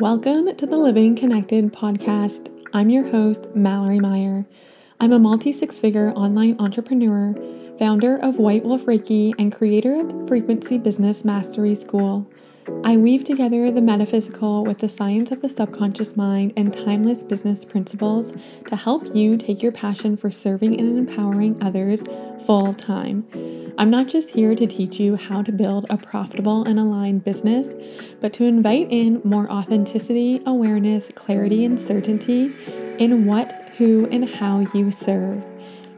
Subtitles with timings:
[0.00, 2.48] Welcome to the Living Connected podcast.
[2.72, 4.46] I'm your host, Mallory Meyer.
[5.00, 7.34] I'm a multi six figure online entrepreneur,
[7.78, 12.28] founder of White Wolf Reiki, and creator of the Frequency Business Mastery School.
[12.84, 17.64] I weave together the metaphysical with the science of the subconscious mind and timeless business
[17.64, 18.32] principles
[18.66, 22.02] to help you take your passion for serving and empowering others
[22.44, 23.26] full time.
[23.78, 27.70] I'm not just here to teach you how to build a profitable and aligned business,
[28.20, 32.54] but to invite in more authenticity, awareness, clarity, and certainty
[32.98, 35.42] in what, who, and how you serve.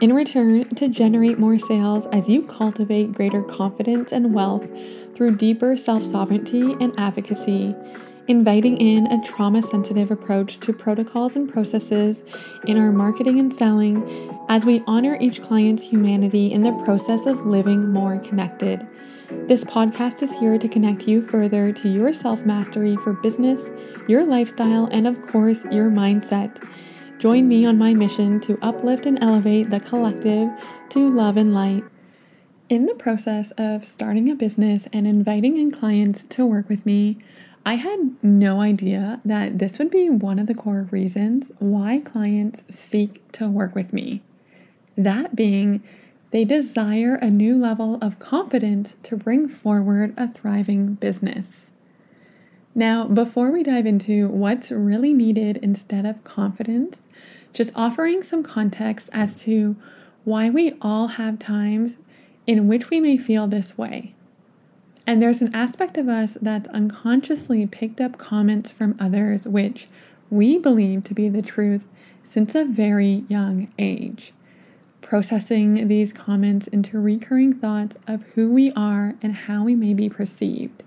[0.00, 4.66] In return, to generate more sales as you cultivate greater confidence and wealth
[5.14, 7.74] through deeper self sovereignty and advocacy,
[8.28, 12.22] inviting in a trauma sensitive approach to protocols and processes
[12.66, 17.46] in our marketing and selling as we honor each client's humanity in the process of
[17.46, 18.86] living more connected.
[19.46, 23.70] This podcast is here to connect you further to your self mastery for business,
[24.08, 26.62] your lifestyle, and of course, your mindset.
[27.18, 30.48] Join me on my mission to uplift and elevate the collective
[30.90, 31.84] to love and light.
[32.70, 37.18] In the process of starting a business and inviting in clients to work with me,
[37.66, 42.62] I had no idea that this would be one of the core reasons why clients
[42.70, 44.22] seek to work with me.
[44.98, 45.80] That being,
[46.32, 51.70] they desire a new level of confidence to bring forward a thriving business.
[52.74, 57.06] Now, before we dive into what's really needed instead of confidence,
[57.52, 59.76] just offering some context as to
[60.24, 61.98] why we all have times
[62.48, 64.16] in which we may feel this way.
[65.06, 69.86] And there's an aspect of us that's unconsciously picked up comments from others which
[70.28, 71.86] we believe to be the truth
[72.24, 74.32] since a very young age.
[75.08, 80.10] Processing these comments into recurring thoughts of who we are and how we may be
[80.10, 80.82] perceived,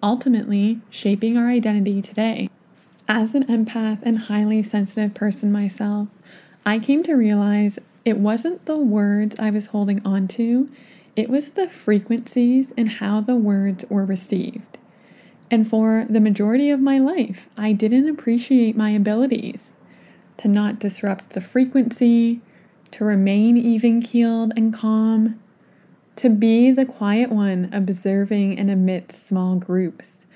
[0.00, 2.48] ultimately shaping our identity today.
[3.08, 6.06] As an empath and highly sensitive person myself,
[6.64, 10.70] I came to realize it wasn't the words I was holding on to,
[11.16, 14.78] it was the frequencies and how the words were received.
[15.50, 19.72] And for the majority of my life, I didn't appreciate my abilities
[20.36, 22.42] to not disrupt the frequency,
[22.92, 25.40] to remain even keeled and calm,
[26.16, 30.26] to be the quiet one observing and amidst small groups,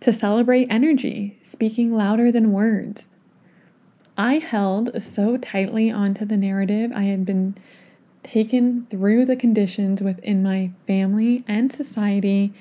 [0.00, 3.08] to celebrate energy, speaking louder than words.
[4.16, 7.56] I held so tightly onto the narrative I had been
[8.22, 12.52] taken through the conditions within my family and society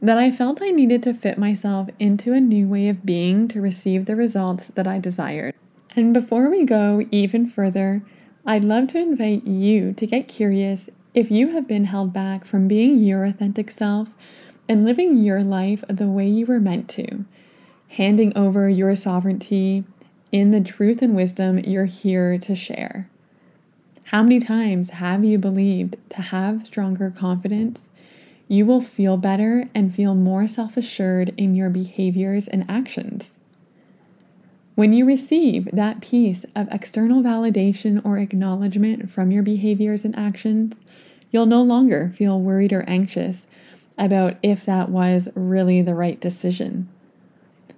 [0.00, 3.60] that I felt I needed to fit myself into a new way of being to
[3.60, 5.54] receive the results that I desired.
[5.96, 8.02] And before we go even further,
[8.46, 12.68] I'd love to invite you to get curious if you have been held back from
[12.68, 14.10] being your authentic self
[14.68, 17.24] and living your life the way you were meant to,
[17.88, 19.84] handing over your sovereignty
[20.30, 23.08] in the truth and wisdom you're here to share.
[24.08, 27.88] How many times have you believed to have stronger confidence?
[28.46, 33.30] You will feel better and feel more self assured in your behaviors and actions.
[34.74, 40.80] When you receive that piece of external validation or acknowledgement from your behaviors and actions,
[41.30, 43.46] you'll no longer feel worried or anxious
[43.96, 46.88] about if that was really the right decision.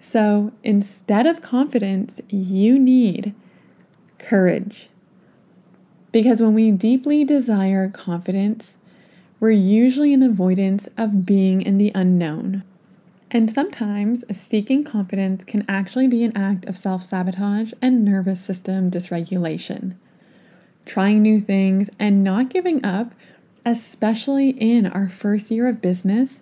[0.00, 3.34] So instead of confidence, you need
[4.18, 4.88] courage.
[6.10, 8.76] Because when we deeply desire confidence,
[9.40, 12.62] we're usually in avoidance of being in the unknown.
[13.30, 18.90] And sometimes seeking confidence can actually be an act of self sabotage and nervous system
[18.90, 19.96] dysregulation.
[20.86, 23.12] Trying new things and not giving up,
[23.66, 26.40] especially in our first year of business,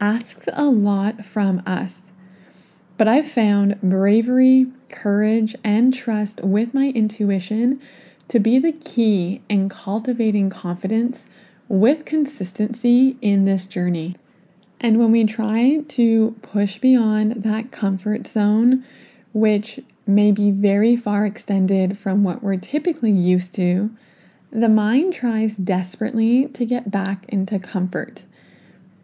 [0.00, 2.02] asks a lot from us.
[2.96, 7.80] But I've found bravery, courage, and trust with my intuition
[8.28, 11.26] to be the key in cultivating confidence
[11.66, 14.14] with consistency in this journey.
[14.80, 18.84] And when we try to push beyond that comfort zone,
[19.32, 23.90] which may be very far extended from what we're typically used to,
[24.50, 28.24] the mind tries desperately to get back into comfort.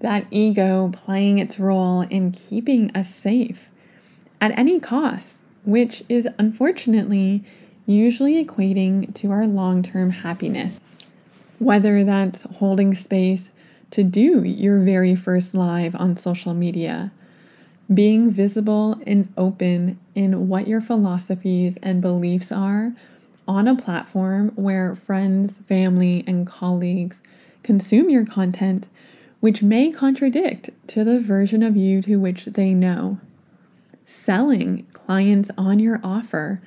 [0.00, 3.71] That ego playing its role in keeping us safe
[4.41, 7.45] at any cost, which is unfortunately
[7.87, 10.81] usually equating to our long term happiness.
[11.59, 13.50] Whether that's holding space
[13.91, 17.12] to do your very first live on social media,
[17.93, 22.93] being visible and open in what your philosophies and beliefs are
[23.49, 27.23] on a platform where friends, family, and colleagues
[27.62, 28.88] consume your content,
[29.41, 33.19] which may contradict to the version of you to which they know.
[34.05, 36.61] selling clients on your offer,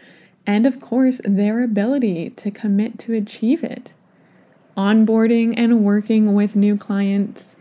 [0.46, 3.94] and of course, their ability to commit to achieve it.
[4.80, 7.54] Onboarding and working with new clients,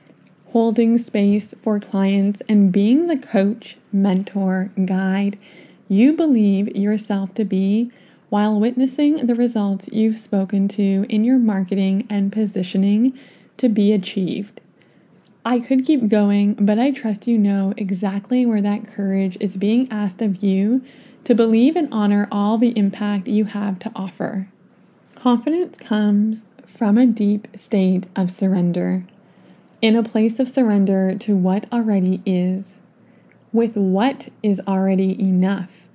[0.52, 5.36] holding space for clients, and being the coach, mentor, guide
[5.88, 7.90] you believe yourself to be
[8.28, 13.18] while witnessing the results you've spoken to in your marketing and positioning
[13.56, 14.60] to be achieved.
[15.44, 19.90] I could keep going, but I trust you know exactly where that courage is being
[19.90, 20.84] asked of you
[21.24, 24.46] to believe and honor all the impact you have to offer.
[25.16, 26.44] Confidence comes
[26.78, 29.02] from a deep state of surrender,
[29.82, 32.78] in a place of surrender to what already is,
[33.52, 35.88] with what is already enough.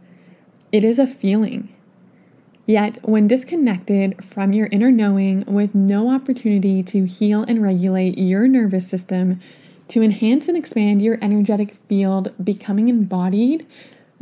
[0.74, 1.74] It is a feeling.
[2.66, 8.50] Yet, when disconnected from your inner knowing with no opportunity to heal and regulate your
[8.50, 9.40] nervous system,
[9.88, 13.66] to enhance and expand your energetic field, becoming embodied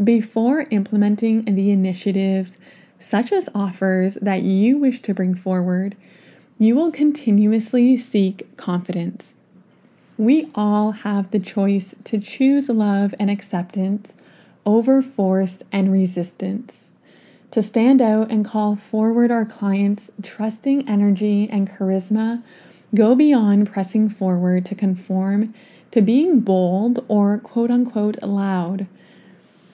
[0.03, 2.59] before implementing the initiatives,
[2.99, 5.95] such as offers that you wish to bring forward,
[6.57, 9.37] you will continuously seek confidence.
[10.17, 14.13] We all have the choice to choose love and acceptance
[14.65, 16.91] over force and resistance
[17.51, 22.41] to stand out and call forward our clients' trusting energy and charisma,
[22.95, 25.53] go beyond pressing forward to conform
[25.91, 28.87] to being bold or quote unquote loud,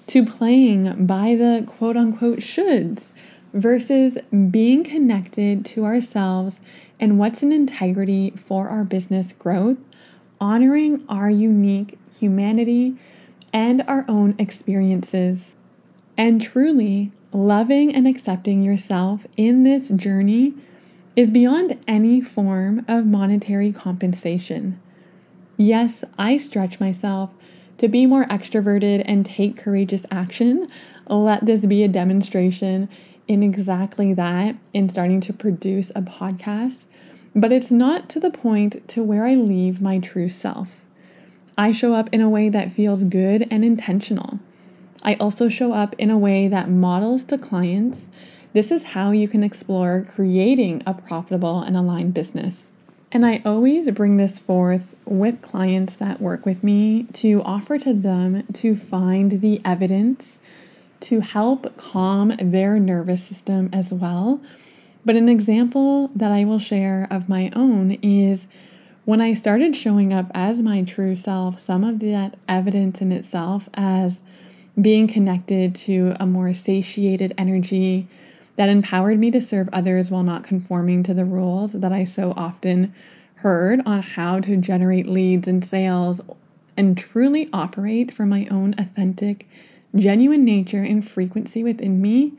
[0.08, 3.12] to playing by the quote unquote shoulds
[3.54, 4.18] versus
[4.52, 6.60] being connected to ourselves
[7.00, 9.78] and what's in integrity for our business growth,
[10.40, 12.96] honoring our unique humanity
[13.54, 15.56] and our own experiences.
[16.18, 20.54] And truly loving and accepting yourself in this journey
[21.16, 24.80] is beyond any form of monetary compensation.
[25.58, 27.32] Yes, I stretch myself
[27.78, 30.68] to be more extroverted and take courageous action.
[31.08, 32.90] Let this be a demonstration
[33.28, 36.86] in exactly that in starting to produce a podcast,
[37.36, 40.70] but it's not to the point to where I leave my true self.
[41.58, 44.40] I show up in a way that feels good and intentional.
[45.04, 48.08] I also show up in a way that models to clients
[48.54, 52.66] this is how you can explore creating a profitable and aligned business.
[53.12, 57.94] And I always bring this forth with clients that work with me to offer to
[57.94, 60.40] them to find the evidence
[61.02, 64.42] to help calm their nervous system as well.
[65.06, 68.48] But an example that I will share of my own is
[69.06, 73.70] when I started showing up as my true self, some of that evidence in itself
[73.74, 74.22] as
[74.80, 78.08] being connected to a more satiated energy
[78.58, 82.34] that empowered me to serve others while not conforming to the rules that I so
[82.36, 82.94] often
[83.36, 86.22] heard on how to generate leads and sales
[86.76, 89.48] and truly operate from my own authentic,
[89.96, 92.34] genuine nature and frequency within me.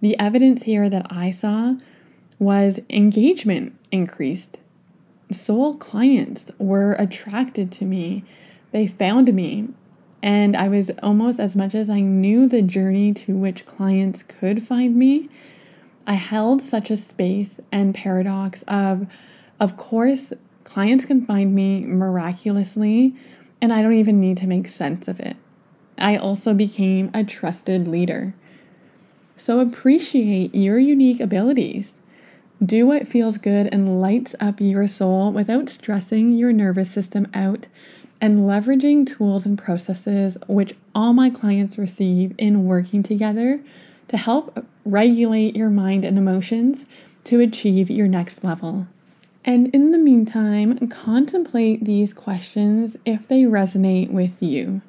[0.00, 1.76] The evidence here that I saw
[2.38, 4.58] was engagement increased.
[5.30, 8.24] Soul clients were attracted to me.
[8.72, 9.68] They found me
[10.24, 14.62] and I was almost as much as I knew the journey to which clients could
[14.62, 15.28] find me,
[16.06, 19.06] I held such a space and paradox of,
[19.60, 20.32] of course,
[20.64, 23.14] clients can find me miraculously,
[23.60, 25.36] and I don't even need to make sense of it.
[25.98, 28.34] I also became a trusted leader.
[29.36, 31.94] So appreciate your unique abilities.
[32.64, 37.68] Do what feels good and lights up your soul without stressing your nervous system out
[38.20, 43.60] and leveraging tools and processes which all my clients receive in working together
[44.08, 46.86] to help regulate your mind and emotions
[47.24, 48.86] to achieve your next level.
[49.44, 54.80] And in the meantime, contemplate these questions if they resonate with you.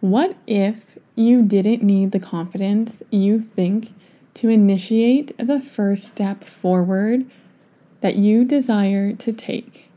[0.00, 3.92] What if you didn't need the confidence you think
[4.32, 7.30] to initiate the first step forward
[8.00, 9.90] that you desire to take?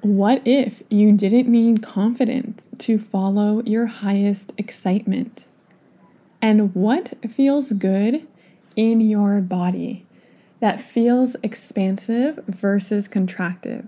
[0.00, 5.44] What if you didn't need confidence to follow your highest excitement?
[6.40, 8.26] And what feels good
[8.74, 10.06] in your body
[10.60, 13.86] that feels expansive versus contractive?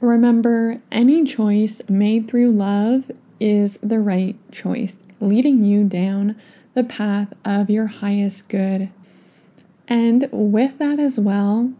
[0.00, 3.10] Remember, any choice made through love
[3.40, 6.36] is the right choice, leading you down
[6.74, 8.90] the path of your highest good.
[9.88, 11.72] And with that as well,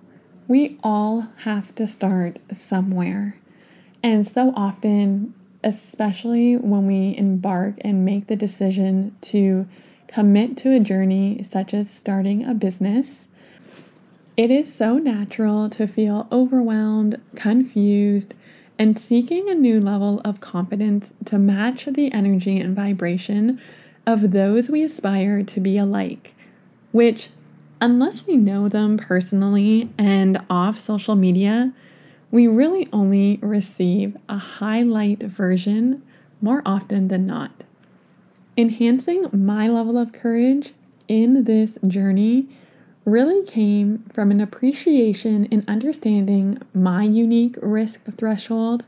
[0.48, 3.36] we all have to start somewhere.
[4.02, 9.68] And so often, especially when we embark and make the decision to
[10.08, 13.26] commit to a journey such as starting a business,
[14.36, 18.34] it is so natural to feel overwhelmed, confused,
[18.80, 23.60] and seeking a new level of confidence to match the energy and vibration
[24.06, 26.34] of those we aspire to be alike,
[26.90, 27.28] which,
[27.82, 31.74] unless we know them personally and off social media,
[32.30, 36.02] we really only receive a highlight version
[36.40, 37.64] more often than not.
[38.56, 40.72] Enhancing my level of courage
[41.06, 42.48] in this journey
[43.04, 48.84] really came from an appreciation in understanding my unique risk threshold,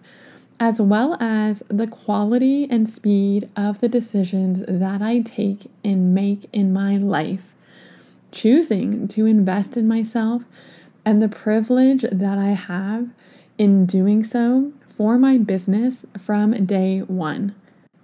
[0.61, 6.49] as well as the quality and speed of the decisions that I take and make
[6.53, 7.55] in my life.
[8.31, 10.43] Choosing to invest in myself
[11.05, 13.09] and the privilege that I have
[13.59, 17.55] in doing so for my business from day one,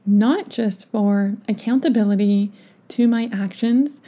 [0.05, 2.51] not just for accountability
[2.89, 4.01] to my actions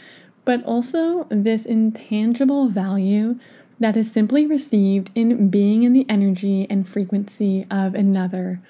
[0.51, 3.39] but also this intangible value
[3.79, 8.61] that is simply received in being in the energy and frequency of another.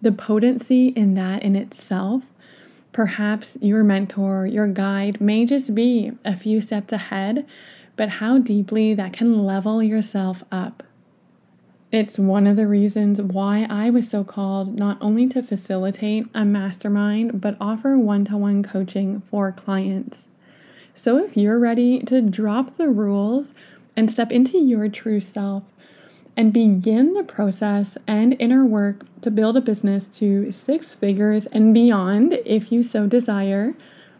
[0.00, 2.22] The potency in that in itself.
[2.92, 7.44] Perhaps your mentor, your guide may just be a few steps ahead,
[7.96, 10.84] but how deeply that can level yourself up.
[11.90, 16.44] It's one of the reasons why I was so called not only to facilitate a
[16.44, 20.28] mastermind, but offer one to one coaching for clients.
[20.96, 23.52] So, if you're ready to drop the rules
[23.96, 25.64] and step into your true self
[26.36, 31.74] and begin the process and inner work to build a business to six figures and
[31.74, 33.74] beyond, if you so desire,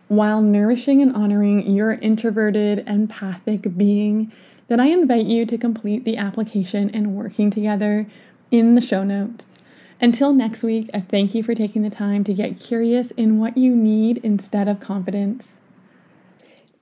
[0.09, 4.33] while nourishing and honoring your introverted, empathic being,
[4.67, 8.09] then I invite you to complete the application and working together
[8.51, 9.59] in the show notes.
[10.01, 13.57] Until next week, I thank you for taking the time to get curious in what
[13.57, 15.59] you need instead of confidence.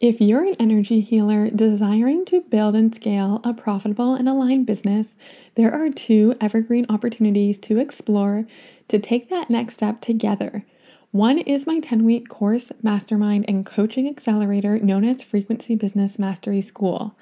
[0.03, 5.15] If you're an energy healer desiring to build and scale a profitable and aligned business,
[5.55, 8.45] there are two evergreen opportunities to explore
[8.89, 10.65] to take that next step together.
[11.13, 16.63] One is my 10 week course, mastermind, and coaching accelerator known as Frequency Business Mastery
[16.63, 17.15] School.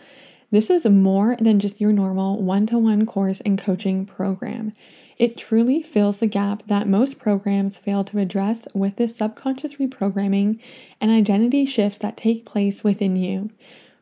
[0.51, 4.73] This is more than just your normal one to one course and coaching program.
[5.21, 10.59] It truly fills the gap that most programs fail to address with this subconscious reprogramming
[10.99, 13.51] and identity shifts that take place within you.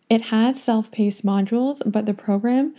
[0.08, 2.72] It has self paced modules, but the program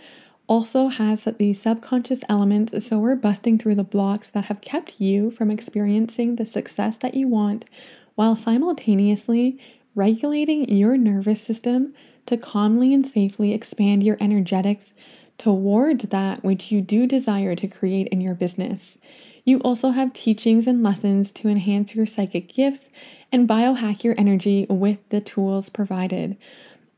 [0.46, 5.30] also has the subconscious elements, so we're busting through the blocks that have kept you
[5.30, 7.66] from experiencing the success that you want
[8.14, 9.58] while simultaneously
[9.94, 11.92] regulating your nervous system
[12.24, 14.94] to calmly and safely expand your energetics
[15.40, 18.98] towards that which you do desire to create in your business.
[19.42, 22.90] You also have teachings and lessons to enhance your psychic gifts
[23.32, 26.36] and biohack your energy with the tools provided.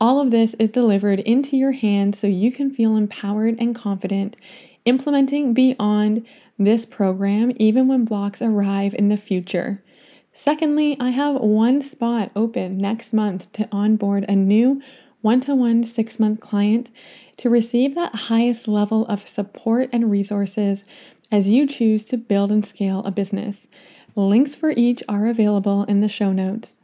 [0.01, 4.35] All of this is delivered into your hands so you can feel empowered and confident
[4.85, 6.27] implementing beyond
[6.59, 9.81] this program, even when blocks arrive in the future.
[10.33, 14.83] Secondly, I have one spot open next month to onboard a new
[15.21, 16.91] one to one six month client
[17.39, 20.85] to receive that highest level of support and resources
[21.31, 23.67] as you choose to build and scale a business.
[24.15, 26.79] Links for each are available in the show notes.